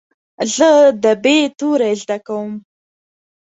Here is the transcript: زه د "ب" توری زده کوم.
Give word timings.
زه 0.55 0.69
د 1.03 1.05
"ب" 1.23 1.25
توری 1.59 1.93
زده 2.01 2.17
کوم. 2.25 2.51